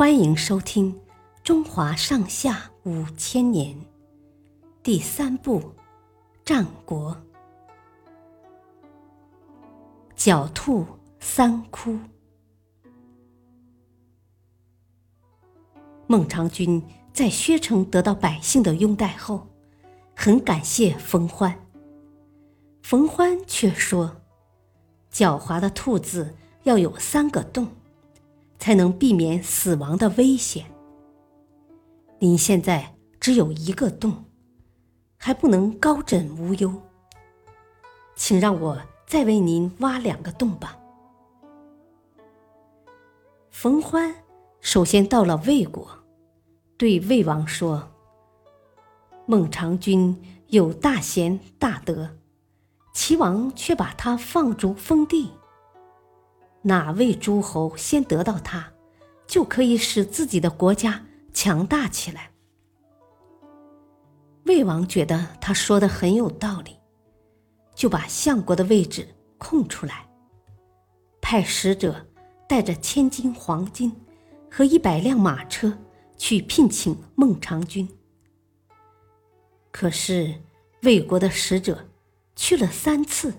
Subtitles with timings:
[0.00, 0.94] 欢迎收听
[1.44, 3.74] 《中华上下五千年》
[4.82, 5.60] 第三部
[6.42, 7.14] 《战国》。
[10.16, 10.86] 狡兔
[11.18, 11.98] 三窟。
[16.06, 16.82] 孟尝君
[17.12, 19.46] 在薛城得到百姓的拥戴后，
[20.16, 21.54] 很感谢冯欢。
[22.82, 24.22] 冯欢却说
[25.12, 27.68] ：“狡猾的兔子要有三个洞。”
[28.60, 30.64] 才能避免死亡的危险。
[32.20, 34.26] 您现在只有一个洞，
[35.16, 36.70] 还不能高枕无忧，
[38.14, 40.78] 请让我再为您挖两个洞吧。
[43.50, 44.14] 冯欢
[44.60, 45.88] 首先到了魏国，
[46.76, 47.90] 对魏王说
[49.26, 52.10] ：“孟尝君有大贤大德，
[52.92, 55.30] 齐王却把他放逐封地。”
[56.62, 58.72] 哪位诸侯先得到他，
[59.26, 62.30] 就可以使自己的国家强大起来。
[64.44, 66.76] 魏王觉得他说的很有道理，
[67.74, 70.06] 就把相国的位置空出来，
[71.20, 72.06] 派使者
[72.48, 73.94] 带着千金黄金
[74.50, 75.78] 和一百辆马车
[76.16, 77.88] 去聘请孟尝君。
[79.70, 80.34] 可是
[80.82, 81.86] 魏国的使者
[82.34, 83.32] 去了三次，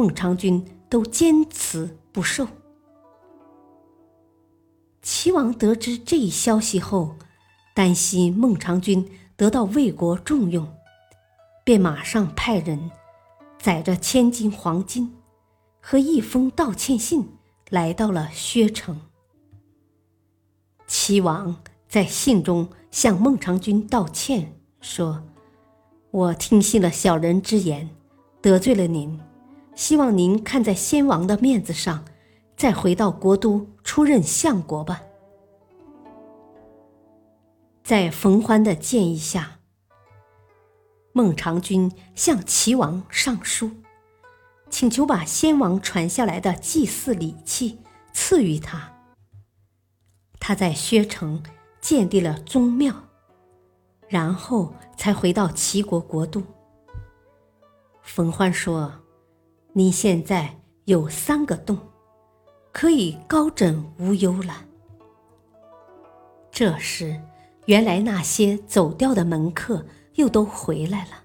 [0.00, 1.98] 孟尝君都坚持。
[2.12, 2.48] 不受。
[5.00, 7.14] 齐王得知这一消息后，
[7.72, 10.66] 担心孟尝君得到魏国重用，
[11.62, 12.90] 便马上派人
[13.60, 15.14] 载着千金黄金
[15.80, 17.28] 和一封道歉信
[17.68, 19.00] 来到了薛城。
[20.88, 25.22] 齐王在信中向孟尝君道歉，说
[26.10, 27.88] ：“我听信了小人之言，
[28.42, 29.20] 得罪了您。”
[29.74, 32.04] 希望您看在先王的面子上，
[32.56, 35.02] 再回到国都出任相国吧。
[37.82, 39.58] 在冯欢的建议下，
[41.12, 43.70] 孟尝君向齐王上书，
[44.68, 47.78] 请求把先王传下来的祭祀礼器
[48.12, 48.92] 赐予他。
[50.38, 51.42] 他在薛城
[51.80, 52.94] 建立了宗庙，
[54.08, 56.42] 然后才回到齐国国都。
[58.02, 58.92] 冯欢说。
[59.72, 61.78] 你现在有三个洞，
[62.72, 64.64] 可以高枕无忧了。
[66.50, 67.20] 这时，
[67.66, 71.22] 原来那些走掉的门客又都回来了。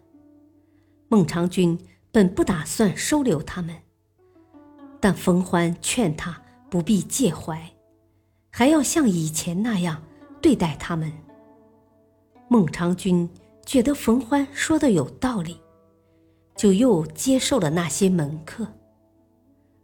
[1.07, 1.79] 孟尝君
[2.11, 3.75] 本不打算收留他们，
[4.99, 6.39] 但冯欢劝他
[6.69, 7.71] 不必介怀，
[8.51, 10.03] 还要像以前那样
[10.39, 11.11] 对待他们。
[12.47, 13.27] 孟尝君
[13.65, 15.59] 觉得冯欢说的有道理。
[16.55, 18.67] 就又接受了那些门客。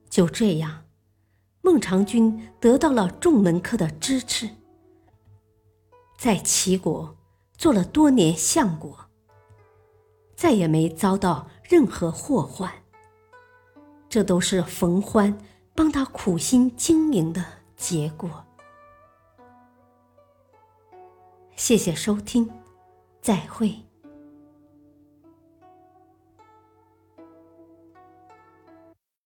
[0.10, 0.86] 就这样，
[1.62, 4.50] 孟尝君得到了众门客的支持，
[6.18, 7.18] 在齐国
[7.58, 9.06] 做了多年相国，
[10.36, 12.72] 再也没遭到任何祸患。
[14.10, 15.38] 这都是冯欢
[15.74, 17.46] 帮他苦心经营的
[17.78, 18.46] 结果。
[21.56, 22.50] 谢谢收听，
[23.22, 23.91] 再会。